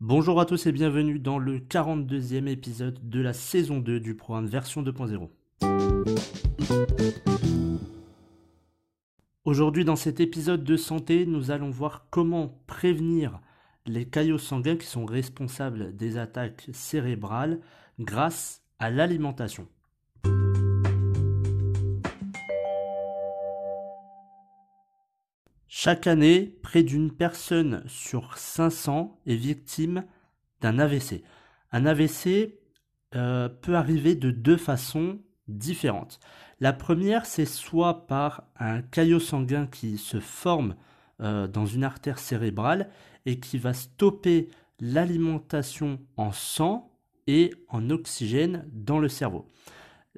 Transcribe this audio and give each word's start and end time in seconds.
Bonjour 0.00 0.40
à 0.40 0.46
tous 0.46 0.64
et 0.66 0.70
bienvenue 0.70 1.18
dans 1.18 1.40
le 1.40 1.58
42e 1.58 2.46
épisode 2.46 3.10
de 3.10 3.20
la 3.20 3.32
saison 3.32 3.80
2 3.80 3.98
du 3.98 4.14
programme 4.14 4.46
version 4.46 4.84
2.0. 4.84 5.28
Aujourd'hui 9.44 9.84
dans 9.84 9.96
cet 9.96 10.20
épisode 10.20 10.62
de 10.62 10.76
santé, 10.76 11.26
nous 11.26 11.50
allons 11.50 11.70
voir 11.70 12.06
comment 12.10 12.62
prévenir 12.68 13.40
les 13.86 14.04
caillots 14.04 14.38
sanguins 14.38 14.76
qui 14.76 14.86
sont 14.86 15.04
responsables 15.04 15.96
des 15.96 16.16
attaques 16.16 16.68
cérébrales 16.72 17.58
grâce 17.98 18.62
à 18.78 18.92
l'alimentation. 18.92 19.66
Chaque 25.80 26.08
année, 26.08 26.58
près 26.64 26.82
d'une 26.82 27.12
personne 27.12 27.84
sur 27.86 28.36
500 28.36 29.20
est 29.26 29.36
victime 29.36 30.02
d'un 30.60 30.80
AVC. 30.80 31.22
Un 31.70 31.86
AVC 31.86 32.58
euh, 33.14 33.48
peut 33.48 33.76
arriver 33.76 34.16
de 34.16 34.32
deux 34.32 34.56
façons 34.56 35.20
différentes. 35.46 36.18
La 36.58 36.72
première, 36.72 37.26
c'est 37.26 37.46
soit 37.46 38.08
par 38.08 38.42
un 38.58 38.82
caillot 38.82 39.20
sanguin 39.20 39.68
qui 39.68 39.98
se 39.98 40.18
forme 40.18 40.74
euh, 41.20 41.46
dans 41.46 41.66
une 41.66 41.84
artère 41.84 42.18
cérébrale 42.18 42.90
et 43.24 43.38
qui 43.38 43.56
va 43.56 43.72
stopper 43.72 44.48
l'alimentation 44.80 46.00
en 46.16 46.32
sang 46.32 46.90
et 47.28 47.54
en 47.68 47.88
oxygène 47.90 48.68
dans 48.72 48.98
le 48.98 49.08
cerveau. 49.08 49.46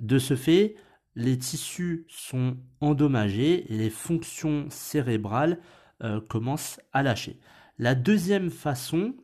De 0.01 0.19
ce 0.19 0.37
fait, 0.37 0.77
les 1.17 1.39
tissus 1.39 2.07
sont 2.09 2.57
endommagés 2.81 3.73
et 3.73 3.77
les 3.77 3.91
fonctions 3.91 4.67
cérébrales 4.71 5.59
euh, 6.03 6.21
commencent 6.21 6.81
à 6.93 7.03
lâcher. 7.03 7.39
La 7.79 7.95
deuxième 7.95 8.51
façon 8.51 9.15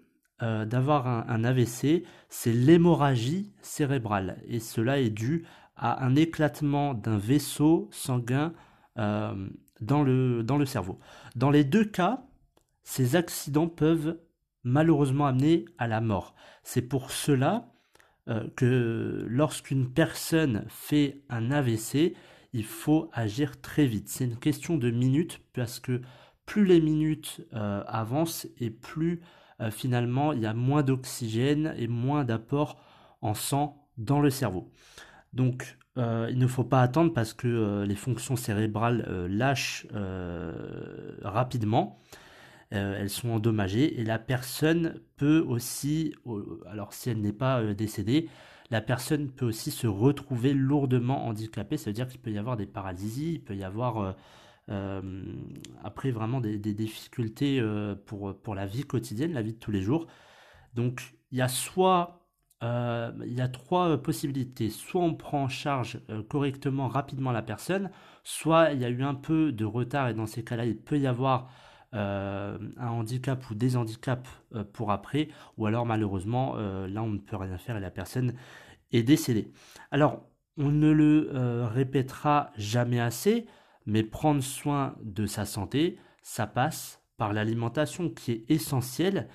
euh, 0.42 0.64
d'avoir 0.64 1.06
un, 1.06 1.44
AVC, 1.44 2.04
c'est 2.28 2.52
l'hémorragie 2.52 3.52
cérébrale. 3.62 4.42
Et 4.46 4.60
cela 4.60 4.98
est 4.98 5.10
dû 5.10 5.46
à 5.76 6.04
un 6.04 6.14
éclatement 6.16 6.94
d'un 6.94 7.18
vaisseau 7.18 7.88
sanguin 7.92 8.52
euh, 8.98 9.48
dans, 9.80 10.02
le, 10.02 10.42
dans 10.42 10.58
le 10.58 10.66
cerveau. 10.66 10.98
Dans 11.36 11.50
les 11.50 11.64
deux 11.64 11.84
cas, 11.84 12.26
ces 12.82 13.16
accidents 13.16 13.68
peuvent 13.68 14.18
malheureusement 14.64 15.26
amener 15.26 15.64
à 15.78 15.86
la 15.86 16.00
mort. 16.00 16.34
C'est 16.62 16.82
pour 16.82 17.10
cela 17.10 17.72
euh, 18.28 18.48
que 18.56 19.24
lorsqu'une 19.28 19.88
personne 19.88 20.64
fait 20.68 21.22
un 21.28 21.52
AVC, 21.52 22.14
il 22.52 22.64
faut 22.64 23.08
agir 23.12 23.60
très 23.60 23.86
vite. 23.86 24.08
C'est 24.08 24.24
une 24.24 24.38
question 24.38 24.76
de 24.76 24.90
minutes 24.90 25.40
parce 25.52 25.78
que 25.78 26.00
plus 26.44 26.64
les 26.64 26.80
minutes 26.80 27.46
euh, 27.54 27.84
avancent 27.86 28.48
et 28.58 28.70
plus 28.70 29.20
euh, 29.60 29.70
finalement 29.70 30.32
il 30.32 30.40
y 30.40 30.46
a 30.46 30.54
moins 30.54 30.82
d'oxygène 30.82 31.72
et 31.76 31.86
moins 31.86 32.24
d'apport 32.24 32.80
en 33.20 33.34
sang 33.34 33.86
dans 33.96 34.20
le 34.20 34.30
cerveau. 34.30 34.72
Donc 35.32 35.78
il 35.98 36.36
ne 36.36 36.46
faut 36.46 36.62
pas 36.62 36.82
attendre 36.82 37.14
parce 37.14 37.32
que 37.32 37.82
les 37.88 37.94
fonctions 37.94 38.36
cérébrales 38.36 39.26
lâchent 39.30 39.86
rapidement. 41.22 41.98
Euh, 42.74 42.96
elles 42.98 43.10
sont 43.10 43.30
endommagées 43.30 44.00
et 44.00 44.04
la 44.04 44.18
personne 44.18 45.00
peut 45.16 45.38
aussi, 45.38 46.14
alors 46.66 46.92
si 46.92 47.10
elle 47.10 47.20
n'est 47.20 47.32
pas 47.32 47.60
euh, 47.60 47.74
décédée, 47.74 48.28
la 48.70 48.80
personne 48.80 49.30
peut 49.30 49.46
aussi 49.46 49.70
se 49.70 49.86
retrouver 49.86 50.52
lourdement 50.52 51.26
handicapée, 51.28 51.76
ça 51.76 51.90
veut 51.90 51.94
dire 51.94 52.08
qu'il 52.08 52.20
peut 52.20 52.32
y 52.32 52.38
avoir 52.38 52.56
des 52.56 52.66
paralysies, 52.66 53.34
il 53.34 53.44
peut 53.44 53.54
y 53.54 53.62
avoir 53.62 54.16
euh, 54.68 55.22
après 55.84 56.10
vraiment 56.10 56.40
des, 56.40 56.58
difficultés 56.58 57.62
pour, 58.06 58.36
pour 58.40 58.56
la 58.56 58.66
vie 58.66 58.82
quotidienne, 58.82 59.32
la 59.32 59.42
vie 59.42 59.52
de 59.52 59.58
tous 59.58 59.70
les 59.70 59.82
jours. 59.82 60.08
Donc 60.74 61.14
il 61.30 61.38
y 61.38 61.42
a 61.42 61.48
soit 61.48 62.22
il 62.62 63.32
y 63.32 63.40
a 63.40 63.46
trois 63.46 64.02
possibilités. 64.02 64.70
Soit 64.70 65.02
on 65.02 65.14
prend 65.14 65.44
en 65.44 65.48
charge 65.48 66.00
correctement, 66.28 66.88
rapidement 66.88 67.30
la 67.30 67.42
personne, 67.42 67.90
soit 68.24 68.72
il 68.72 68.80
y 68.80 68.84
a 68.84 68.88
eu 68.88 69.04
un 69.04 69.14
peu 69.14 69.52
de 69.52 69.64
retard 69.64 70.08
et 70.08 70.14
dans 70.14 70.26
ces 70.26 70.42
cas-là, 70.42 70.64
il 70.64 70.76
peut 70.76 70.98
y 70.98 71.06
avoir 71.06 71.48
euh, 71.94 72.58
un 72.76 72.88
handicap 72.88 73.48
ou 73.48 73.54
des 73.54 73.76
handicaps 73.76 74.28
euh, 74.54 74.64
pour 74.64 74.90
après, 74.90 75.28
ou 75.56 75.66
alors 75.66 75.86
malheureusement, 75.86 76.54
euh, 76.56 76.88
là 76.88 77.02
on 77.02 77.10
ne 77.10 77.18
peut 77.18 77.36
rien 77.36 77.58
faire 77.58 77.76
et 77.76 77.80
la 77.80 77.92
personne 77.92 78.34
est 78.92 79.04
décédée. 79.04 79.52
Alors, 79.92 80.28
on 80.58 80.70
ne 80.70 80.90
le 80.90 81.64
répétera 81.66 82.50
jamais 82.56 82.98
assez, 82.98 83.46
mais 83.84 84.02
prendre 84.02 84.42
soin 84.42 84.96
de 85.02 85.26
sa 85.26 85.44
santé, 85.44 85.98
ça 86.22 86.46
passe 86.46 87.02
par 87.18 87.32
l'alimentation 87.32 88.10
qui 88.10 88.32
est 88.32 88.50
essentielle, 88.50 89.28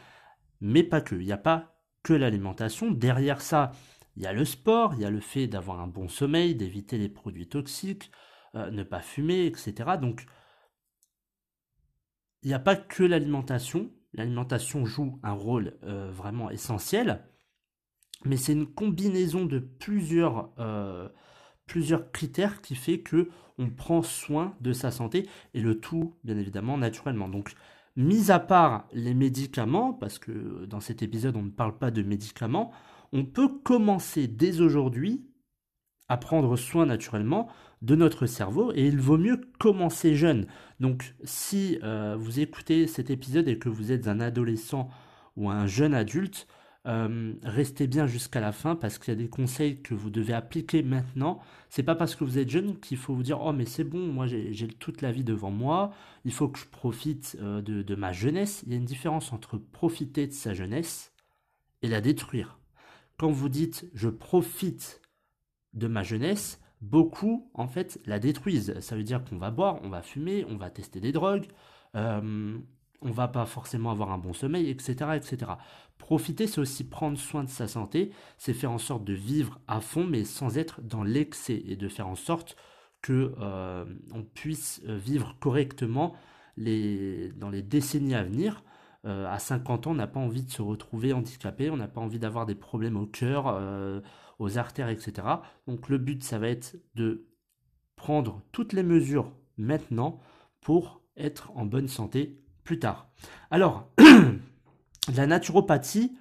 mais 0.62 0.84
pas 0.84 1.00
que. 1.00 1.16
Il 1.16 1.26
n'y 1.26 1.32
a 1.32 1.38
pas 1.38 1.76
que 2.02 2.14
l'alimentation. 2.14 2.90
Derrière 2.90 3.42
ça, 3.42 3.72
il 4.18 4.24
y 4.24 4.26
a 4.26 4.34
le 4.34 4.46
sport, 4.46 4.96
il 4.96 5.02
y 5.02 5.06
a 5.06 5.12
le 5.12 5.20
fait 5.20 5.48
d'avoir 5.48 5.80
un 5.80 5.88
bon 5.88 6.08
sommeil, 6.08 6.56
d'éviter 6.56 6.98
les 6.98 7.10
produits 7.10 7.48
toxiques, 7.48 8.12
ne 8.56 8.84
pas 8.84 9.02
fumer, 9.02 9.46
etc. 9.46 9.98
Donc, 10.02 10.26
il 12.44 12.48
n'y 12.48 12.54
a 12.54 12.60
pas 12.60 12.76
que 12.76 13.04
l'alimentation. 13.04 13.92
L'alimentation 14.14 14.86
joue 14.86 15.20
un 15.24 15.32
rôle 15.32 15.78
euh, 15.84 16.12
vraiment 16.12 16.50
essentiel, 16.50 17.24
mais 18.26 18.38
c'est 18.38 18.54
une 18.54 18.68
combinaison 18.68 19.46
de 19.46 19.60
plusieurs, 19.60 20.52
euh, 20.60 21.08
plusieurs 21.66 22.12
critères 22.12 22.62
qui 22.62 22.76
fait 22.76 23.00
que 23.00 23.30
on 23.58 23.70
prend 23.70 24.02
soin 24.02 24.56
de 24.60 24.74
sa 24.74 24.92
santé 24.92 25.30
et 25.54 25.62
le 25.62 25.80
tout, 25.80 26.16
bien 26.24 26.38
évidemment, 26.38 26.78
naturellement. 26.78 27.30
Donc, 27.30 27.54
mis 27.96 28.32
à 28.32 28.40
part 28.40 28.88
les 28.92 29.14
médicaments, 29.14 29.94
parce 29.94 30.20
que 30.20 30.66
dans 30.66 30.80
cet 30.80 31.04
épisode 31.04 31.36
on 31.36 31.44
ne 31.44 31.52
parle 31.52 31.78
pas 31.78 31.92
de 31.92 32.02
médicaments, 32.02 32.72
on 33.14 33.26
peut 33.26 33.50
commencer 33.50 34.28
dès 34.28 34.62
aujourd'hui 34.62 35.26
à 36.12 36.18
prendre 36.18 36.58
soin 36.58 36.86
naturellement 36.86 37.48
de 37.82 37.96
notre 37.96 38.26
cerveau 38.26 38.74
et 38.76 38.86
il 38.86 39.00
vaut 39.00 39.18
mieux 39.18 39.40
commencer 39.60 40.14
jeune. 40.14 40.46
Donc 40.82 41.16
si 41.24 41.80
euh, 41.84 42.18
vous 42.20 42.42
écoutez 42.42 42.86
cet 42.86 43.10
épisode 43.10 43.48
et 43.48 43.58
que 43.58 43.70
vous 43.70 43.94
êtes 43.94 44.10
un 44.10 44.20
adolescent 44.20 44.90
ou 45.38 45.50
un 45.50 45.68
jeune 45.68 45.94
adulte, 45.94 46.48
euh, 46.86 47.32
restez 47.44 47.88
bien 47.88 48.08
jusqu'à 48.08 48.42
la 48.42 48.52
fin 48.52 48.76
parce 48.76 48.98
qu'il 48.98 49.14
y 49.14 49.16
a 49.16 49.20
des 49.22 49.30
conseils 49.30 49.82
que 49.82 49.94
vous 49.94 50.10
devez 50.10 50.34
appliquer 50.34 50.84
maintenant. 50.84 51.40
C'est 51.70 51.82
pas 51.82 51.96
parce 51.96 52.18
que 52.18 52.26
vous 52.26 52.38
êtes 52.38 52.50
jeune 52.50 52.78
qu'il 52.78 52.98
faut 52.98 53.16
vous 53.16 53.24
dire 53.24 53.40
oh 53.42 53.54
mais 53.54 53.66
c'est 53.66 53.86
bon, 53.86 54.12
moi 54.12 54.28
j'ai 54.28 54.68
toute 54.68 55.02
la 55.02 55.14
vie 55.14 55.24
devant 55.24 55.52
moi, 55.52 55.92
il 56.26 56.34
faut 56.34 56.50
que 56.50 56.60
je 56.60 56.66
profite 56.66 57.38
euh, 57.40 57.62
de, 57.62 57.84
de 57.84 57.96
ma 57.96 58.12
jeunesse. 58.12 58.64
Il 58.66 58.74
y 58.74 58.76
a 58.76 58.78
une 58.78 58.84
différence 58.84 59.32
entre 59.32 59.58
profiter 59.58 60.28
de 60.28 60.34
sa 60.34 60.54
jeunesse 60.54 61.14
et 61.84 61.88
la 61.88 62.02
détruire. 62.02 62.60
Quand 63.18 63.32
vous 63.32 63.48
dites 63.48 63.90
je 63.94 64.10
profite 64.10 65.01
de 65.74 65.88
ma 65.88 66.04
jeunesse, 66.04 66.60
beaucoup 66.82 67.50
en 67.54 67.68
fait 67.68 68.00
la 68.06 68.20
détruisent. 68.20 68.80
Ça 68.80 68.96
veut 68.96 69.04
dire 69.04 69.24
qu'on 69.24 69.38
va 69.38 69.52
boire, 69.52 69.80
on 69.84 69.90
va 69.90 70.02
fumer, 70.02 70.46
on 70.50 70.58
va 70.58 70.70
tester 70.70 71.00
des 71.00 71.12
drogues, 71.12 71.48
euh, 71.96 72.58
on 73.02 73.12
va 73.12 73.28
pas 73.28 73.46
forcément 73.46 73.92
avoir 73.92 74.12
un 74.12 74.18
bon 74.18 74.34
sommeil, 74.34 74.70
etc., 74.70 75.12
etc. 75.16 75.54
Profiter, 75.98 76.48
c'est 76.48 76.62
aussi 76.62 76.84
prendre 76.84 77.18
soin 77.18 77.44
de 77.44 77.50
sa 77.50 77.68
santé, 77.68 78.12
c'est 78.38 78.54
faire 78.54 78.72
en 78.72 78.78
sorte 78.78 79.04
de 79.04 79.14
vivre 79.14 79.60
à 79.68 79.82
fond, 79.82 80.06
mais 80.06 80.24
sans 80.24 80.58
être 80.58 80.82
dans 80.82 81.04
l'excès 81.04 81.62
et 81.66 81.76
de 81.76 81.88
faire 81.88 82.08
en 82.08 82.16
sorte 82.16 82.56
que 83.02 83.34
euh, 83.40 83.86
on 84.14 84.24
puisse 84.24 84.82
vivre 84.86 85.36
correctement 85.40 86.14
les, 86.58 87.32
dans 87.34 87.50
les 87.50 87.62
décennies 87.62 88.16
à 88.16 88.24
venir. 88.24 88.64
Euh, 89.06 89.26
à 89.28 89.40
50 89.40 89.88
ans, 89.88 89.92
on 89.92 89.96
n'a 89.96 90.08
pas 90.08 90.20
envie 90.20 90.44
de 90.44 90.52
se 90.52 90.62
retrouver 90.62 91.14
handicapé, 91.14 91.70
on 91.70 91.78
n'a 91.78 91.88
pas 91.88 92.02
envie 92.02 92.20
d'avoir 92.20 92.46
des 92.46 92.56
problèmes 92.56 92.98
au 92.98 93.08
cœur, 93.08 93.60
aux 94.40 94.58
artères, 94.58 94.90
etc. 94.90 95.28
Donc 95.68 95.90
le 95.90 95.98
but, 95.98 96.24
ça 96.24 96.40
va 96.40 96.50
être 96.50 96.76
de 96.96 97.28
prendre 97.96 98.42
toutes 98.52 98.74
les 98.74 98.84
mesures 98.84 99.32
maintenant 99.58 100.20
pour 100.62 101.02
être 101.18 101.52
en 101.56 101.66
bonne 101.66 101.88
santé 101.88 102.40
plus 102.64 102.80
tard. 102.80 103.10
Alors, 103.50 103.90
la 105.16 105.28
naturopathie 105.28 106.16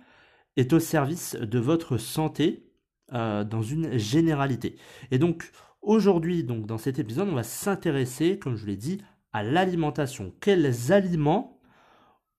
est 0.56 0.72
au 0.72 0.80
service 0.80 1.36
de 1.36 1.58
votre 1.58 1.98
santé 1.98 2.72
euh, 3.12 3.44
dans 3.44 3.62
une 3.62 3.98
généralité. 3.98 4.76
Et 5.10 5.18
donc, 5.18 5.52
Aujourd'hui, 5.82 6.44
dans 6.44 6.78
cet 6.78 6.98
épisode, 6.98 7.28
on 7.30 7.34
va 7.34 7.42
s'intéresser, 7.42 8.38
comme 8.38 8.56
je 8.56 8.66
l'ai 8.66 8.76
dit, 8.76 9.00
à 9.32 9.42
l'alimentation. 9.42 10.34
Quels 10.40 10.92
aliments 10.92 11.59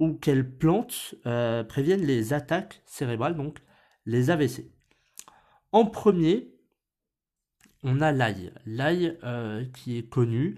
ou 0.01 0.13
quelles 0.15 0.49
plantes 0.49 1.13
euh, 1.27 1.63
préviennent 1.63 2.03
les 2.03 2.33
attaques 2.33 2.81
cérébrales, 2.87 3.35
donc 3.35 3.59
les 4.07 4.31
AVC 4.31 4.65
En 5.71 5.85
premier, 5.85 6.55
on 7.83 8.01
a 8.01 8.11
l'ail. 8.11 8.51
L'ail 8.65 9.19
euh, 9.23 9.63
qui 9.75 9.99
est 9.99 10.09
connu 10.09 10.57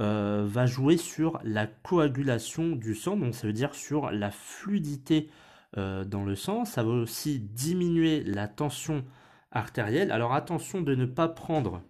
euh, 0.00 0.46
va 0.48 0.64
jouer 0.64 0.96
sur 0.96 1.38
la 1.44 1.66
coagulation 1.66 2.70
du 2.70 2.94
sang, 2.94 3.18
donc 3.18 3.34
ça 3.34 3.46
veut 3.46 3.52
dire 3.52 3.74
sur 3.74 4.10
la 4.10 4.30
fluidité 4.30 5.30
dans 5.76 6.24
le 6.24 6.34
sang. 6.34 6.64
Ça 6.64 6.82
va 6.82 6.88
aussi 6.88 7.40
diminuer 7.40 8.24
la 8.24 8.48
tension 8.48 9.04
artérielle. 9.50 10.10
Alors 10.10 10.32
attention 10.32 10.80
de 10.80 10.94
ne 10.94 11.04
pas 11.04 11.28
prendre 11.28 11.82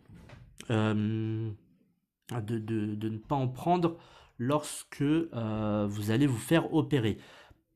de, 0.68 1.54
ne 3.08 3.18
pas 3.18 3.36
en 3.36 3.46
prendre 3.46 3.98
lorsque 4.38 5.02
euh, 5.02 5.86
vous 5.88 6.10
allez 6.10 6.26
vous 6.26 6.38
faire 6.38 6.72
opérer. 6.74 7.18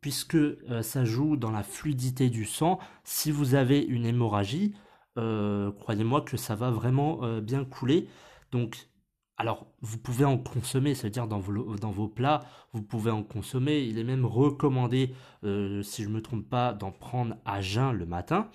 Puisque 0.01 0.35
euh, 0.35 0.83
ça 0.83 1.05
joue 1.05 1.37
dans 1.37 1.51
la 1.51 1.63
fluidité 1.63 2.31
du 2.31 2.45
sang, 2.45 2.79
si 3.05 3.31
vous 3.31 3.55
avez 3.55 3.81
une 3.81 4.07
hémorragie, 4.07 4.75
croyez-moi 5.15 6.23
que 6.23 6.39
ça 6.39 6.55
va 6.55 6.71
vraiment 6.71 7.21
bien 7.41 7.67
couler. 7.67 8.09
Donc, 8.51 8.89
alors, 9.37 9.67
vous 9.83 9.99
pouvez 9.99 10.25
en 10.25 10.39
consommer, 10.39 10.95
c'est-à-dire 10.95 11.29
dans 11.29 11.39
vos, 11.39 11.77
dans 11.77 11.91
vos 11.91 12.09
plats, 12.09 12.41
vous 12.73 12.81
pouvez 12.81 13.11
en 13.11 13.23
consommer. 13.23 13.83
Il 13.83 13.99
est 13.99 14.05
même 14.05 14.25
recommandé, 14.25 15.15
si 15.43 16.03
je 16.03 16.09
ne 16.09 16.15
me 16.15 16.23
trompe 16.23 16.49
pas, 16.49 16.73
d'en 16.73 16.93
prendre 16.93 17.37
à 17.45 17.61
jeun 17.61 17.93
le 17.93 18.07
matin 18.07 18.49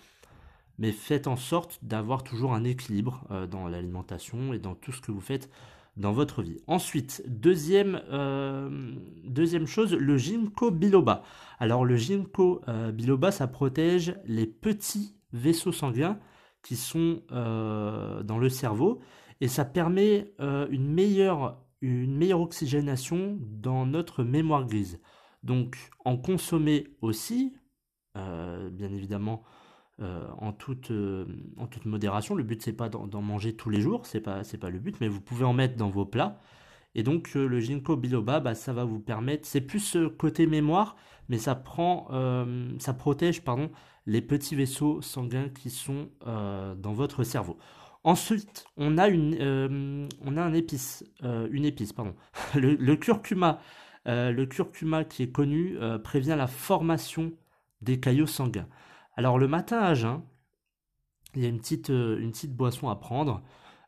mais 0.77 0.91
faites 0.91 1.27
en 1.27 1.35
sorte 1.35 1.79
d'avoir 1.81 2.23
toujours 2.23 2.53
un 2.53 2.63
équilibre 2.63 3.25
euh, 3.31 3.47
dans 3.47 3.67
l'alimentation 3.67 4.53
et 4.53 4.59
dans 4.59 4.75
tout 4.75 4.91
ce 4.91 5.01
que 5.01 5.11
vous 5.11 5.21
faites 5.21 5.49
dans 5.97 6.13
votre 6.13 6.41
vie. 6.41 6.59
Ensuite, 6.67 7.23
deuxième, 7.27 8.01
euh, 8.11 9.65
chose, 9.65 9.93
le 9.93 10.17
Ginkgo 10.17 10.71
biloba. 10.71 11.23
Alors 11.59 11.83
le 11.83 11.95
Ginkgo 11.97 12.61
euh, 12.67 12.91
biloba, 12.91 13.31
ça 13.31 13.47
protège 13.47 14.15
les 14.25 14.45
petits 14.45 15.15
vaisseaux 15.33 15.71
sanguins 15.71 16.19
qui 16.61 16.75
sont 16.75 17.21
dans 17.29 18.37
le 18.39 18.49
cerveau 18.49 18.99
et 19.39 19.47
ça 19.47 19.63
permet 19.63 20.33
une, 20.39 20.91
meilleure, 20.91 21.63
une 21.81 22.17
meilleure 22.17 22.41
oxygénation 22.41 23.37
dans 23.41 23.85
notre 23.85 24.23
mémoire 24.23 24.65
grise. 24.65 24.99
Donc 25.43 25.77
en 26.03 26.17
consommer 26.17 26.87
aussi, 27.01 27.55
bien 28.15 28.91
évidemment, 28.91 29.43
euh, 29.99 30.27
en, 30.37 30.51
toute, 30.53 30.91
euh, 30.91 31.25
en 31.57 31.65
toute 31.65 31.85
modération. 31.85 32.35
Le 32.35 32.43
but, 32.43 32.61
c'est 32.61 32.73
pas 32.73 32.87
d'en 32.87 33.21
manger 33.23 33.55
tous 33.55 33.71
les 33.71 33.81
jours, 33.81 34.05
c'est 34.05 34.21
pas, 34.21 34.43
pas 34.61 34.69
le 34.69 34.77
but, 34.77 34.95
mais 35.01 35.07
vous 35.07 35.21
pouvez 35.21 35.43
en 35.43 35.53
mettre 35.53 35.75
dans 35.75 35.89
vos 35.89 36.05
plats. 36.05 36.39
Et 36.93 37.01
donc, 37.01 37.31
euh, 37.35 37.47
le 37.47 37.59
ginkgo 37.59 37.95
biloba, 37.95 38.39
bah, 38.39 38.53
ça 38.53 38.73
va 38.73 38.83
vous 38.83 38.99
permettre, 38.99 39.47
c'est 39.47 39.59
plus 39.61 39.97
côté 40.19 40.45
mémoire, 40.45 40.97
mais 41.29 41.39
ça 41.39 41.55
prend, 41.55 42.09
ça 42.77 42.93
protège, 42.93 43.41
pardon, 43.43 43.71
les 44.05 44.21
petits 44.21 44.55
vaisseaux 44.55 45.01
sanguins 45.01 45.49
qui 45.49 45.71
sont 45.71 46.09
dans 46.25 46.93
votre 46.93 47.23
cerveau. 47.23 47.57
Ensuite, 48.03 48.65
on 48.77 48.97
a 48.97 49.07
une, 49.09 50.07
on 50.23 50.37
a 50.37 50.41
un 50.41 50.53
épice, 50.53 51.03
une 51.23 51.65
épice, 51.65 51.91
pardon, 51.91 52.15
le 52.55 52.95
curcuma. 52.95 53.59
le 54.05 54.45
curcuma 54.45 55.03
qui 55.03 55.23
est 55.23 55.31
connu 55.31 55.75
prévient 56.03 56.35
la 56.37 56.47
formation 56.47 57.33
des 57.81 57.99
caillots 57.99 58.27
sanguins. 58.27 58.67
Alors 59.17 59.39
le 59.39 59.47
matin 59.47 59.79
à 59.79 59.95
jeun, 59.95 60.21
il 61.35 61.41
y 61.41 61.45
a 61.45 61.49
une 61.49 61.59
petite, 61.59 61.89
euh, 61.89 62.31
boisson 62.49 62.87
à 62.89 62.95
prendre. 62.95 63.43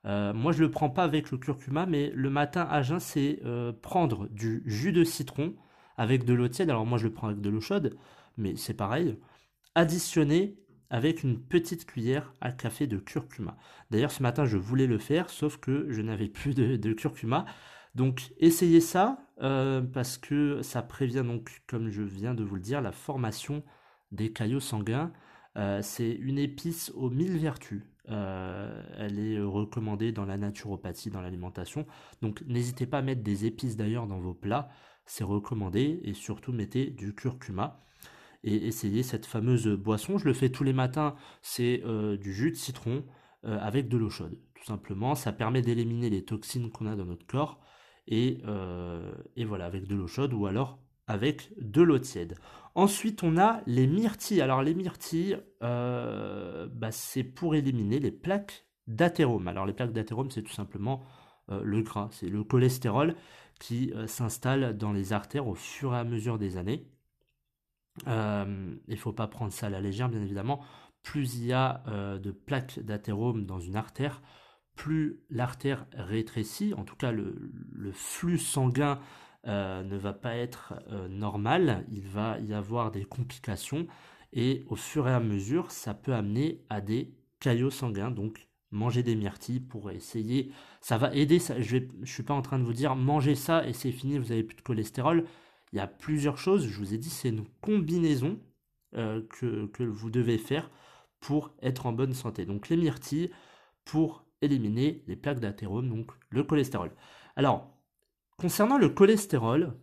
Euh, 0.06 0.34
moi, 0.34 0.52
je 0.52 0.60
ne 0.60 0.64
le 0.68 0.72
prends 0.72 0.90
pas 0.90 1.04
avec 1.04 1.32
le 1.32 1.38
curcuma, 1.38 1.86
mais 1.86 2.12
le 2.16 2.30
matin 2.32 2.68
à 2.70 2.82
jeun, 2.82 3.00
c'est 3.00 3.40
euh, 3.46 3.72
prendre 3.72 4.28
du 4.30 4.64
jus 4.66 4.92
de 4.92 5.04
citron 5.04 5.56
avec 5.98 6.26
de 6.26 6.34
l'eau 6.34 6.48
tiède. 6.48 6.70
Alors 6.70 6.86
moi, 6.86 6.98
je 6.98 7.06
le 7.06 7.14
prends 7.14 7.28
avec 7.28 7.42
de 7.42 7.50
l'eau 7.50 7.62
chaude, 7.62 7.98
mais 8.38 8.56
c'est 8.56 8.74
pareil. 8.74 9.18
Additionner 9.76 10.58
avec 10.90 11.24
une 11.24 11.40
petite 11.40 11.86
cuillère 11.86 12.34
à 12.42 12.52
café 12.52 12.88
de 12.88 12.98
curcuma. 12.98 13.56
D'ailleurs, 13.92 14.12
ce 14.12 14.24
matin, 14.24 14.46
je 14.46 14.58
voulais 14.58 14.88
le 14.88 14.98
faire, 14.98 15.30
sauf 15.30 15.58
que 15.58 15.86
je 15.92 16.02
n'avais 16.02 16.28
plus 16.30 16.56
de, 16.56 16.94
curcuma. 16.94 17.46
Donc, 17.94 18.32
essayez 18.40 18.82
ça, 18.82 19.20
parce 19.38 20.18
que 20.18 20.62
ça 20.64 20.82
prévient 20.82 21.24
donc, 21.26 21.62
comme 21.68 21.90
je 21.90 22.02
viens 22.02 22.34
de 22.34 22.44
vous 22.44 22.56
le 22.56 22.62
dire, 22.62 22.82
la 22.82 22.92
formation 22.92 23.64
des 24.12 24.32
caillots 24.32 24.60
sanguins. 24.60 25.12
Euh, 25.58 25.82
c'est 25.82 26.12
une 26.12 26.38
épice 26.38 26.92
aux 26.96 27.10
mille 27.10 27.38
vertus. 27.38 27.84
Euh, 28.10 28.84
elle 28.98 29.20
est 29.20 29.40
recommandée 29.40 30.12
dans 30.12 30.26
la 30.26 30.38
naturopathie, 30.38 31.10
dans 31.10 31.22
l'alimentation. 31.22 31.86
Donc 32.22 32.44
n'hésitez 32.48 32.86
pas 32.86 33.00
à 33.00 33.02
mettre 33.02 33.22
des 33.24 33.46
épices 33.46 33.76
d'ailleurs 33.76 34.08
dans 34.08 34.20
vos 34.20 34.34
plats. 34.34 34.70
C'est 35.06 35.24
recommandé. 35.24 36.00
Et 36.04 36.14
surtout 36.14 36.52
mettez 36.52 36.90
du 36.90 37.14
curcuma. 37.14 37.84
Et 38.44 38.68
essayez 38.68 39.04
cette 39.04 39.26
fameuse 39.26 39.68
boisson. 39.68 40.18
Je 40.18 40.26
le 40.26 40.34
fais 40.34 40.50
tous 40.50 40.64
les 40.64 40.74
matins. 40.74 41.16
C'est 41.42 41.84
euh, 41.86 42.18
du 42.18 42.34
jus 42.34 42.52
de 42.52 42.56
citron 42.56 43.06
avec 43.44 43.88
de 43.88 43.98
l'eau 43.98 44.10
chaude. 44.10 44.38
Tout 44.54 44.66
simplement. 44.66 45.16
Ça 45.16 45.32
permet 45.32 45.62
d'éliminer 45.62 46.10
les 46.10 46.26
toxines 46.26 46.70
qu'on 46.72 46.88
a 46.88 46.98
dans 46.98 47.06
notre 47.06 47.26
corps. 47.26 47.62
Et, 48.06 48.42
et 49.38 49.46
voilà, 49.46 49.66
avec 49.66 49.88
de 49.88 49.96
l'eau 49.96 50.08
chaude 50.08 50.34
ou 50.34 50.46
alors 50.46 50.78
avec 51.10 51.52
de 51.60 51.82
l'eau 51.82 52.00
tiède. 52.00 52.36
Ensuite, 52.76 53.24
on 53.24 53.38
a 53.38 53.62
les 53.66 53.88
myrtilles. 53.88 54.42
Alors, 54.42 54.62
les 54.62 54.76
myrtilles, 54.76 55.40
euh, 55.64 56.68
bah, 56.72 56.92
c'est 56.92 57.24
pour 57.24 57.56
éliminer 57.56 58.00
les 58.00 58.12
plaques 58.12 58.68
d'athérome. 58.88 59.48
Alors, 59.48 59.66
les 59.66 59.74
plaques 59.74 59.92
d'athérome, 59.92 60.30
c'est 60.30 60.44
tout 60.44 60.54
simplement 60.54 61.04
euh, 61.52 61.62
le 61.64 61.82
gras, 61.82 62.10
c'est 62.12 62.30
le 62.30 62.44
cholestérol 62.44 63.16
qui 63.60 63.92
euh, 63.96 64.08
s'installe 64.08 64.78
dans 64.78 64.94
les 64.94 65.12
artères 65.14 65.48
au 65.48 65.56
fur 65.56 65.94
et 65.96 65.98
à 65.98 66.04
mesure 66.04 66.38
des 66.38 66.58
années. 66.58 66.88
il 68.06 68.12
ne 68.88 68.96
faut 68.96 69.14
pas 69.14 69.28
prendre 69.28 69.52
ça 69.52 69.66
à 69.66 69.70
la 69.70 69.82
légère, 69.82 70.08
bien 70.08 70.22
évidemment. 70.22 70.62
Plus 71.02 71.38
il 71.38 71.48
y 71.48 71.54
a 71.54 71.84
de 72.22 72.32
plaques 72.32 72.80
d'athérome 72.80 73.46
dans 73.46 73.60
une 73.60 73.78
artère, 73.78 74.22
plus 74.76 75.22
l'artère 75.30 75.86
rétrécit, 75.94 76.74
en 76.76 76.84
tout 76.84 76.98
cas 76.98 77.12
le 77.12 77.92
flux 77.94 78.38
sanguin 78.38 79.00
euh, 79.48 79.84
ne 79.84 79.98
va 79.98 80.14
pas 80.14 80.36
être 80.36 80.74
euh, 80.92 81.08
normal, 81.08 81.86
il 81.92 82.08
va 82.08 82.40
y 82.40 82.54
avoir 82.54 82.92
des 82.92 83.06
complications 83.06 83.88
et 84.34 84.66
au 84.68 84.76
fur 84.76 85.08
et 85.08 85.14
à 85.14 85.20
mesure, 85.20 85.72
ça 85.72 85.94
peut 85.94 86.14
amener 86.14 86.62
à 86.70 86.82
des 86.82 87.14
caillots 87.40 87.70
sanguins. 87.70 88.12
Donc, 88.12 88.48
manger 88.72 89.02
des 89.02 89.16
myrtilles 89.16 89.62
pour 89.62 89.90
essayer, 89.92 90.52
ça 90.82 90.98
va 90.98 91.14
aider. 91.16 91.40
je 91.40 91.78
ne 91.78 92.06
suis 92.06 92.24
pas 92.24 92.34
en 92.34 92.42
train 92.42 92.60
de 92.60 92.64
vous 92.64 92.74
dire 92.74 92.96
mangez 92.96 93.36
ça 93.36 93.66
et 93.68 93.74
c'est 93.74 93.92
fini, 93.92 94.20
vous 94.20 94.32
avez 94.32 94.44
plus 94.44 94.58
de 94.58 94.62
cholestérol. 94.62 95.26
Il 95.74 95.78
y 95.78 95.80
a 95.80 95.88
plusieurs 95.88 96.38
choses. 96.38 96.68
Je 96.68 96.78
vous 96.78 96.94
ai 96.94 96.98
dit, 96.98 97.10
c'est 97.10 97.30
une 97.30 97.46
combinaison 97.62 98.40
euh, 98.96 99.22
que, 99.30 99.68
que 99.68 99.84
vous 99.84 100.10
devez 100.12 100.38
faire 100.38 100.70
pour 101.20 101.52
être 101.62 101.86
en 101.86 101.94
bonne 101.94 102.14
santé. 102.14 102.46
Donc, 102.46 102.70
les 102.70 102.78
myrtilles 102.78 103.32
pour 103.86 104.26
éliminer 104.42 105.04
les 105.08 105.16
plaques 105.16 105.40
d'athérome, 105.40 105.90
donc 105.90 106.12
le 106.30 106.44
cholestérol. 106.44 106.92
Alors, 107.36 107.79
Concernant 108.40 108.78
le 108.78 108.88
cholestérol, 108.88 109.74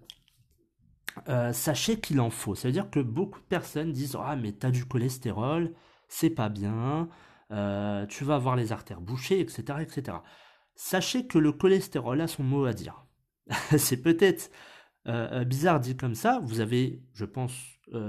euh, 1.28 1.52
sachez 1.52 2.00
qu'il 2.00 2.20
en 2.20 2.30
faut. 2.30 2.54
Ça 2.54 2.68
veut 2.68 2.72
dire 2.72 2.88
que 2.88 3.00
beaucoup 3.00 3.38
de 3.38 3.44
personnes 3.44 3.92
disent 3.92 4.16
Ah, 4.18 4.34
mais 4.34 4.52
t'as 4.52 4.70
du 4.70 4.86
cholestérol, 4.86 5.74
c'est 6.08 6.30
pas 6.30 6.48
bien, 6.48 7.10
euh, 7.50 8.06
tu 8.06 8.24
vas 8.24 8.36
avoir 8.36 8.56
les 8.56 8.72
artères 8.72 9.02
bouchées, 9.02 9.40
etc., 9.40 9.80
etc. 9.82 10.18
Sachez 10.74 11.26
que 11.26 11.38
le 11.38 11.52
cholestérol 11.52 12.18
a 12.22 12.28
son 12.28 12.44
mot 12.44 12.64
à 12.64 12.72
dire. 12.72 13.04
c'est 13.76 14.00
peut-être 14.00 14.50
euh, 15.06 15.44
bizarre 15.44 15.78
dit 15.78 15.96
comme 15.98 16.14
ça. 16.14 16.40
Vous 16.42 16.60
avez, 16.60 17.02
je 17.12 17.26
pense, 17.26 17.52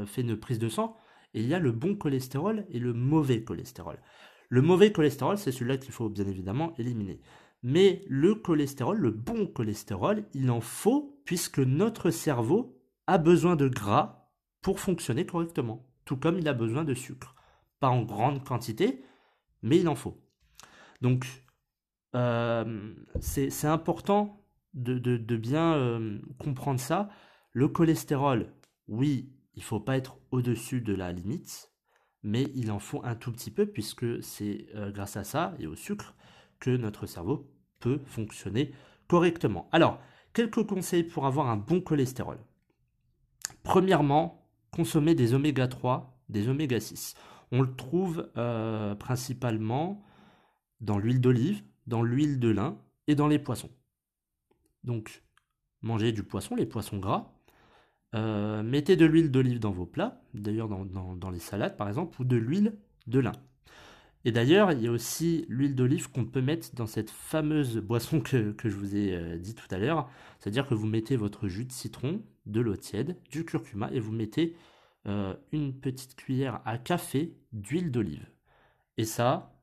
fait 0.05 0.21
une 0.21 0.37
prise 0.37 0.59
de 0.59 0.69
sang 0.69 0.95
et 1.33 1.41
il 1.41 1.47
y 1.47 1.53
a 1.53 1.59
le 1.59 1.73
bon 1.73 1.95
cholestérol 1.95 2.65
et 2.69 2.79
le 2.79 2.93
mauvais 2.93 3.43
cholestérol. 3.43 3.99
Le 4.49 4.61
mauvais 4.61 4.93
cholestérol, 4.93 5.37
c'est 5.37 5.51
celui-là 5.51 5.77
qu'il 5.77 5.91
faut 5.91 6.09
bien 6.09 6.25
évidemment 6.25 6.73
éliminer. 6.77 7.19
Mais 7.63 8.03
le 8.07 8.35
cholestérol, 8.35 8.97
le 8.97 9.11
bon 9.11 9.47
cholestérol, 9.47 10.25
il 10.33 10.51
en 10.51 10.61
faut 10.61 11.21
puisque 11.25 11.59
notre 11.59 12.11
cerveau 12.11 12.79
a 13.07 13.17
besoin 13.17 13.55
de 13.55 13.67
gras 13.67 14.29
pour 14.61 14.79
fonctionner 14.79 15.25
correctement, 15.25 15.85
tout 16.05 16.17
comme 16.17 16.37
il 16.37 16.47
a 16.47 16.53
besoin 16.53 16.83
de 16.83 16.93
sucre. 16.93 17.35
Pas 17.79 17.89
en 17.89 18.03
grande 18.03 18.43
quantité, 18.43 19.03
mais 19.61 19.79
il 19.79 19.87
en 19.87 19.95
faut. 19.95 20.21
Donc, 21.01 21.25
euh, 22.15 22.93
c'est 23.19 23.67
important 23.67 24.43
de, 24.73 25.37
bien 25.37 25.73
euh, 25.75 26.19
comprendre 26.37 26.79
ça. 26.79 27.09
Le 27.53 27.67
cholestérol, 27.67 28.53
oui, 28.87 29.31
il 29.55 29.59
ne 29.59 29.63
faut 29.65 29.79
pas 29.79 29.97
être 29.97 30.17
au-dessus 30.31 30.81
de 30.81 30.93
la 30.93 31.11
limite, 31.11 31.71
mais 32.23 32.43
il 32.55 32.71
en 32.71 32.79
faut 32.79 33.01
un 33.03 33.15
tout 33.15 33.31
petit 33.31 33.51
peu 33.51 33.65
puisque 33.65 34.23
c'est 34.23 34.67
euh, 34.75 34.91
grâce 34.91 35.17
à 35.17 35.23
ça 35.23 35.55
et 35.59 35.67
au 35.67 35.75
sucre 35.75 36.15
que 36.59 36.69
notre 36.69 37.05
cerveau 37.05 37.51
peut 37.79 38.01
fonctionner 38.05 38.73
correctement. 39.07 39.69
Alors, 39.71 39.99
quelques 40.33 40.65
conseils 40.65 41.03
pour 41.03 41.25
avoir 41.25 41.47
un 41.47 41.57
bon 41.57 41.81
cholestérol. 41.81 42.37
Premièrement, 43.63 44.47
consommer 44.71 45.15
des 45.15 45.33
oméga 45.33 45.67
3, 45.67 46.21
des 46.29 46.49
oméga 46.49 46.79
6. 46.79 47.15
On 47.51 47.61
le 47.61 47.75
trouve 47.75 48.29
euh, 48.37 48.95
principalement 48.95 50.03
dans 50.81 50.97
l'huile 50.97 51.21
d'olive, 51.21 51.63
dans 51.87 52.03
l'huile 52.03 52.39
de 52.39 52.49
lin 52.49 52.77
et 53.07 53.15
dans 53.15 53.27
les 53.27 53.39
poissons. 53.39 53.71
Donc, 54.83 55.23
mangez 55.81 56.11
du 56.11 56.23
poisson, 56.23 56.55
les 56.55 56.65
poissons 56.65 56.97
gras. 56.97 57.33
Euh, 58.15 58.63
mettez 58.63 58.95
de 58.95 59.05
l'huile 59.05 59.31
d'olive 59.31 59.59
dans 59.59 59.71
vos 59.71 59.85
plats, 59.85 60.21
d'ailleurs 60.33 60.69
dans, 60.69 61.29
les 61.29 61.39
salades 61.39 61.77
par 61.77 61.87
exemple, 61.87 62.21
ou 62.21 62.25
de 62.25 62.37
l'huile 62.37 62.77
de 63.07 63.19
lin. 63.19 63.33
Et 64.25 64.31
d'ailleurs, 64.31 64.71
il 64.71 64.81
y 64.81 64.87
a 64.87 64.91
aussi 64.91 65.45
l'huile 65.47 65.75
d'olive 65.75 66.11
qu'on 66.11 66.25
peut 66.25 66.41
mettre 66.41 66.75
dans 66.75 66.87
cette 66.87 67.09
fameuse 67.09 67.77
boisson 67.77 68.19
que, 68.19 68.53
je 68.63 68.75
vous 68.75 68.95
ai 68.95 69.15
euh, 69.15 69.37
dit 69.37 69.55
tout 69.55 69.67
à 69.71 69.77
l'heure. 69.77 70.09
C'est-à-dire 70.39 70.67
que 70.67 70.73
vous 70.73 70.87
mettez 70.87 71.15
votre 71.15 71.47
jus 71.47 71.65
de 71.65 71.71
citron, 71.71 72.21
de 72.45 72.59
l'eau 72.61 72.75
tiède, 72.75 73.17
du 73.31 73.45
curcuma 73.45 73.89
et 73.91 73.99
vous 73.99 74.11
mettez 74.11 74.55
euh, 75.07 75.33
une 75.51 75.73
petite 75.73 76.15
cuillère 76.15 76.61
à 76.65 76.77
café 76.77 77.37
d'huile 77.53 77.91
d'olive. 77.91 78.27
Et 78.97 79.05
ça, 79.05 79.53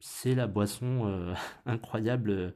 c'est 0.00 0.34
la 0.34 0.46
boisson 0.46 1.34
incroyable 1.66 2.54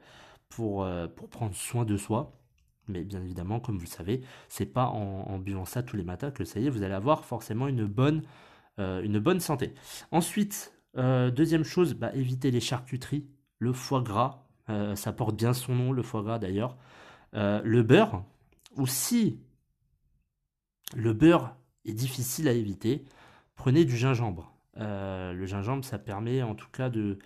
pour, 0.49 0.87
pour 1.17 1.29
prendre 1.29 1.55
soin 1.55 1.85
de 1.85 1.97
soi. 1.97 2.43
Mais 2.89 3.05
bien 3.05 3.23
évidemment, 3.23 3.61
comme 3.61 3.77
vous 3.77 3.85
le 3.85 3.89
savez, 3.89 4.23
c'est 4.49 4.67
pas 4.67 4.87
en, 4.87 5.39
buvant 5.39 5.65
ça 5.65 5.83
tous 5.83 5.97
les 5.97 6.05
matins 6.05 6.31
que 6.31 6.45
ça 6.45 6.61
y 6.61 6.67
est, 6.67 6.71
vous 6.71 6.83
allez 6.83 6.95
avoir 6.95 7.25
forcément 7.25 7.69
une 7.69 7.87
bonne, 7.87 8.23
euh, 8.79 9.03
une 9.03 9.19
bonne 9.19 9.41
santé. 9.41 9.75
Ensuite, 10.11 10.73
euh, 10.97 11.31
deuxième 11.31 11.65
chose, 11.65 11.95
bah, 11.95 12.15
éviter 12.15 12.51
les 12.51 12.61
charcuteries, 12.61 13.27
le 13.59 13.73
foie 13.73 14.03
gras, 14.03 14.47
euh, 14.69 14.95
ça 14.97 15.13
porte 15.13 15.37
bien 15.37 15.53
son 15.53 15.75
nom, 15.75 15.93
le 15.93 16.03
foie 16.03 16.23
gras 16.23 16.39
d'ailleurs, 16.39 16.77
le 17.35 17.83
beurre, 17.83 18.25
ou 18.77 18.87
si 18.87 19.41
le 20.95 21.15
beurre 21.15 21.57
est 21.87 21.95
difficile 21.95 22.47
à 22.47 22.53
éviter, 22.53 23.07
prenez 23.55 23.85
du 23.87 23.97
gingembre. 23.97 24.53
le 24.77 25.47
gingembre, 25.47 25.83
ça 25.85 25.99
permet 25.99 26.43
en 26.43 26.55
tout 26.55 26.69
cas 26.71 26.91
de, 26.91 27.19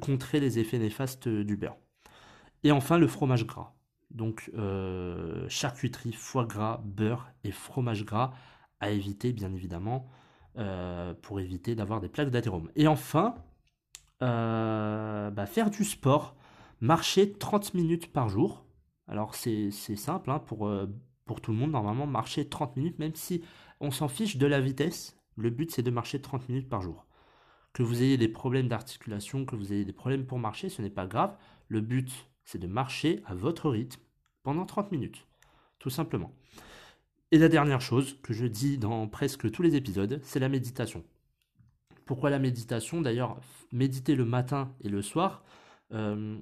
contrer 0.00 0.40
les 0.40 0.58
effets 0.58 0.78
néfastes 0.78 1.28
du 1.28 1.56
beurre. 1.56 1.76
Et 2.64 2.72
enfin, 2.72 2.98
le 2.98 3.06
fromage 3.06 3.46
gras. 3.46 3.76
Donc 4.10 4.50
euh, 4.56 5.46
charcuterie, 5.48 6.12
foie 6.12 6.46
gras, 6.46 6.80
beurre 6.84 7.30
et 7.44 7.52
fromage 7.52 8.04
gras 8.04 8.32
à 8.80 8.90
éviter 8.90 9.32
bien 9.32 9.52
évidemment 9.52 10.08
euh, 10.58 11.14
pour 11.22 11.40
éviter 11.40 11.74
d'avoir 11.74 12.00
des 12.00 12.08
plaques 12.08 12.30
d'athérome. 12.30 12.70
Et 12.76 12.88
enfin, 12.88 13.34
euh, 14.22 15.30
bah, 15.30 15.46
faire 15.46 15.70
du 15.70 15.84
sport, 15.84 16.36
marcher 16.80 17.32
30 17.32 17.74
minutes 17.74 18.12
par 18.12 18.28
jour. 18.28 18.64
Alors 19.08 19.34
c'est 19.34 19.70
simple 19.70 20.30
hein, 20.30 20.40
pour, 20.40 20.68
pour 21.26 21.40
tout 21.40 21.52
le 21.52 21.58
monde 21.58 21.70
normalement, 21.70 22.06
marcher 22.06 22.48
30 22.48 22.76
minutes, 22.76 22.98
même 22.98 23.14
si 23.14 23.42
on 23.80 23.90
s'en 23.90 24.08
fiche 24.08 24.36
de 24.36 24.46
la 24.46 24.60
vitesse, 24.60 25.16
le 25.36 25.50
but 25.50 25.70
c'est 25.70 25.82
de 25.82 25.90
marcher 25.90 26.20
30 26.20 26.48
minutes 26.48 26.68
par 26.68 26.80
jour. 26.80 27.06
Que 27.72 27.82
vous 27.82 28.02
ayez 28.02 28.16
des 28.16 28.28
problèmes 28.28 28.68
d'articulation, 28.68 29.44
que 29.44 29.54
vous 29.54 29.72
ayez 29.72 29.84
des 29.84 29.92
problèmes 29.92 30.26
pour 30.26 30.38
marcher, 30.38 30.70
ce 30.70 30.80
n'est 30.82 30.90
pas 30.90 31.06
grave. 31.06 31.36
Le 31.68 31.80
but 31.80 32.10
c'est 32.44 32.58
de 32.58 32.66
marcher 32.66 33.22
à 33.26 33.34
votre 33.34 33.68
rythme 33.68 34.00
pendant 34.42 34.64
30 34.64 34.92
minutes, 34.92 35.26
tout 35.78 35.90
simplement. 35.90 36.32
Et 37.32 37.38
la 37.38 37.48
dernière 37.48 37.80
chose 37.80 38.20
que 38.22 38.32
je 38.32 38.46
dis 38.46 38.78
dans 38.78 39.08
presque 39.08 39.50
tous 39.50 39.62
les 39.62 39.74
épisodes, 39.74 40.20
c'est 40.22 40.38
la 40.38 40.48
méditation. 40.48 41.04
Pourquoi 42.04 42.30
la 42.30 42.38
méditation? 42.38 43.00
D'ailleurs, 43.00 43.40
méditer 43.72 44.14
le 44.14 44.24
matin 44.24 44.72
et 44.80 44.88
le 44.88 45.02
soir. 45.02 45.42
Euh, 45.92 46.38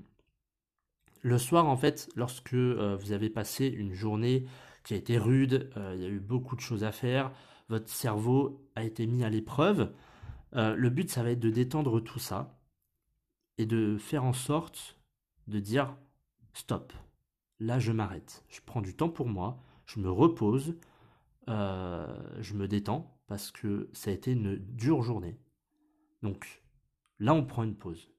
le 1.23 1.39
soir, 1.39 1.67
en 1.67 1.77
fait, 1.77 2.11
lorsque 2.17 2.53
euh, 2.53 2.97
vous 3.01 3.13
avez 3.13 3.31
passé 3.31 3.67
une 3.67 3.95
journée 3.95 4.47
qui 4.83 4.93
a 4.93 4.99
été 4.99 5.17
rude, 5.17 5.71
euh, 5.79 5.95
il 5.97 6.03
y 6.03 6.05
a 6.05 6.11
eu 6.11 6.21
beaucoup 6.21 6.55
de 6.55 6.61
choses 6.61 6.85
à 6.85 6.93
faire, 6.93 7.33
votre 7.71 7.89
cerveau 7.89 8.63
a 8.75 8.85
été 8.85 9.07
mis 9.07 9.25
à 9.25 9.31
l'épreuve, 9.31 9.93
le 10.53 10.89
but, 10.89 11.11
ça 11.11 11.25
va 11.25 11.33
être 11.33 11.41
de 11.41 11.51
détendre 11.51 11.99
tout 11.99 12.21
ça 12.21 12.57
et 13.59 13.67
de 13.67 13.97
faire 13.99 14.23
en 14.23 14.33
sorte 14.33 15.01
de 15.49 15.59
dire 15.59 15.97
stop. 16.53 16.93
Là, 17.59 17.81
je 17.81 17.91
m'arrête. 17.91 18.45
Je 18.49 18.61
prends 18.65 18.81
du 18.81 18.95
temps 18.95 19.09
pour 19.09 19.29
moi, 19.29 19.59
je 19.87 20.01
me 20.01 20.11
repose, 20.11 20.77
euh, 21.49 22.07
je 22.41 22.55
me 22.55 22.69
détends 22.69 23.19
parce 23.27 23.51
que 23.51 23.89
ça 23.93 24.11
a 24.11 24.15
été 24.15 24.33
une 24.33 24.57
dure 24.57 25.03
journée. 25.03 25.39
Donc 26.23 26.63
là, 27.19 27.35
on 27.35 27.45
prend 27.45 27.65
une 27.65 27.77
pause. 27.77 28.11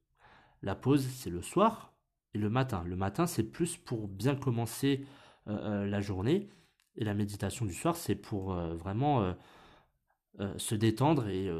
La 0.61 0.75
pause, 0.75 1.07
c'est 1.07 1.29
le 1.29 1.41
soir 1.41 1.93
et 2.33 2.37
le 2.37 2.49
matin. 2.49 2.83
Le 2.85 2.95
matin, 2.95 3.27
c'est 3.27 3.43
plus 3.43 3.77
pour 3.77 4.07
bien 4.07 4.35
commencer 4.35 5.05
euh, 5.47 5.57
euh, 5.57 5.85
la 5.85 6.01
journée. 6.01 6.49
Et 6.97 7.03
la 7.03 7.13
méditation 7.13 7.65
du 7.65 7.73
soir, 7.73 7.97
c'est 7.97 8.15
pour 8.15 8.53
vraiment 8.53 9.35
se 10.55 10.75
détendre 10.75 11.27
et, 11.27 11.51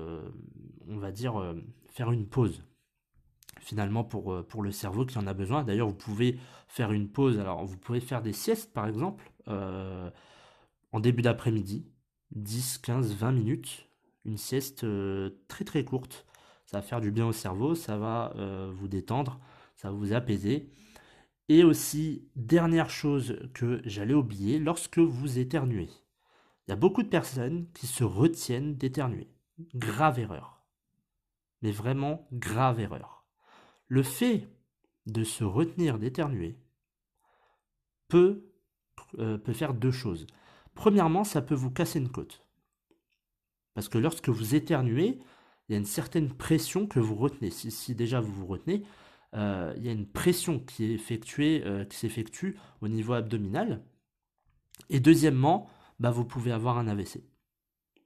on 0.88 0.98
va 0.98 1.12
dire, 1.12 1.54
faire 1.88 2.10
une 2.10 2.26
pause 2.26 2.64
finalement 3.60 4.06
pour, 4.06 4.46
pour 4.48 4.64
le 4.64 4.72
cerveau 4.72 5.06
qui 5.06 5.18
en 5.18 5.28
a 5.28 5.34
besoin. 5.34 5.66
D'ailleurs, 5.66 5.90
vous 5.90 5.94
pouvez 5.94 6.40
faire 6.70 6.94
une 6.94 7.10
pause. 7.10 7.38
Alors, 7.38 7.66
vous 7.66 7.78
pouvez 7.78 8.00
faire 8.00 8.22
des 8.22 8.32
siestes, 8.32 8.72
par 8.72 8.88
exemple, 8.88 9.30
euh, 9.48 10.10
en 10.92 11.00
début 11.00 11.22
d'après-midi, 11.22 11.86
10, 12.32 12.80
15, 12.80 13.14
20 13.16 13.32
minutes. 13.32 13.88
Une 14.26 14.38
sieste 14.38 14.84
euh, 14.84 15.30
très 15.48 15.66
très 15.66 15.84
courte. 15.84 16.26
Ça 16.66 16.78
va 16.78 16.82
faire 16.82 17.02
du 17.02 17.12
bien 17.12 17.28
au 17.28 17.34
cerveau, 17.34 17.76
ça 17.76 17.96
va 17.96 18.34
vous 18.74 18.88
détendre, 18.88 19.40
ça 19.76 19.92
va 19.92 19.96
vous 19.96 20.14
apaiser. 20.14 20.72
Et 21.48 21.64
aussi, 21.64 22.28
dernière 22.36 22.90
chose 22.90 23.38
que 23.54 23.82
j'allais 23.86 24.16
oublier, 24.16 24.58
lorsque 24.58 24.98
vous 24.98 25.38
éternuez. 25.38 25.90
Il 26.68 26.72
y 26.72 26.74
a 26.74 26.78
beaucoup 26.78 27.04
de 27.04 27.08
personnes 27.08 27.68
qui 27.74 27.86
se 27.86 28.04
retiennent 28.04 28.76
d'éternuer. 28.76 29.30
Grave 29.76 30.20
erreur. 30.20 30.64
Mais 31.62 31.72
vraiment 31.72 32.28
grave 32.32 32.80
erreur. 32.80 33.26
Le 33.88 34.02
fait 34.02 34.48
de 35.06 35.24
se 35.24 35.44
retenir 35.44 36.00
d'éternuer 36.00 36.58
peut, 38.08 38.52
euh, 39.20 39.38
peut 39.38 39.54
faire 39.54 39.74
deux 39.74 39.92
choses. 39.92 40.28
Premièrement, 40.74 41.24
ça 41.24 41.42
peut 41.42 41.56
vous 41.56 41.72
casser 41.72 42.00
une 42.00 42.10
côte. 42.10 42.46
Parce 43.74 43.88
que 43.88 43.98
lorsque 43.98 44.30
vous 44.30 44.56
éternuez, 44.56 45.20
il 45.68 45.72
y 45.72 45.76
a 45.76 45.78
une 45.78 45.86
certaine 45.86 46.30
pression 46.30 46.86
que 46.86 47.00
vous 47.00 47.16
retenez. 47.16 47.50
Si, 47.50 47.96
déjà 47.96 48.20
vous 48.20 48.34
vous 48.34 48.46
retenez, 48.46 48.84
euh, 49.36 49.74
il 49.78 49.86
y 49.86 49.90
a 49.90 49.92
une 49.92 50.08
pression 50.08 50.64
euh, 50.80 51.86
qui 51.86 51.96
s'effectue 51.98 52.58
au 52.82 52.88
niveau 52.88 53.14
abdominal. 53.14 53.84
Et 54.90 55.00
deuxièmement, 55.00 55.70
bah, 56.00 56.12
vous 56.12 56.26
pouvez 56.26 56.52
avoir 56.52 56.78
un 56.78 56.88
AVC. 56.88 57.24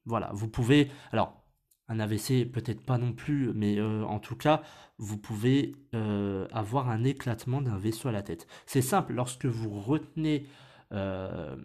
Voilà, 0.05 0.31
vous 0.33 0.47
pouvez... 0.47 0.91
Alors, 1.11 1.43
un 1.87 1.99
AVC, 1.99 2.45
peut-être 2.45 2.85
pas 2.85 2.99
non 2.99 3.13
plus, 3.13 3.51
mais 3.55 3.81
en 3.81 4.19
tout 4.19 4.35
cas, 4.35 4.61
vous 4.99 5.17
pouvez 5.17 5.73
avoir 5.91 6.87
un 6.87 7.03
éclatement 7.03 7.63
d'un 7.63 7.79
vaisseau 7.79 8.09
à 8.09 8.11
la 8.11 8.21
tête. 8.21 8.45
C'est 8.67 8.83
simple, 8.83 9.13
lorsque 9.13 9.47
vous 9.47 9.71
retenez, 9.71 10.45
euh, 10.91 11.55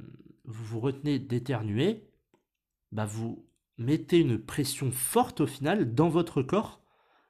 vous, 0.45 0.65
vous 0.65 0.81
retenez 0.81 1.19
d'éternuer, 1.19 2.09
bah 2.93 3.07
vous 3.07 3.47
mettez 3.79 4.21
une 4.21 4.39
pression 4.39 4.93
forte 4.93 5.41
au 5.41 5.47
final 5.47 5.95
dans 5.95 6.09
votre 6.09 6.43
corps, 6.43 6.83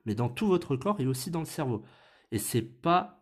mais 0.05 0.15
dans 0.15 0.29
tout 0.29 0.47
votre 0.47 0.77
corps 0.77 1.01
et 1.01 1.07
aussi 1.07 1.31
dans 1.31 1.41
le 1.41 1.47
cerveau. 1.47 1.85
Et 2.31 2.39
c'est 2.39 2.63
pas 2.63 3.21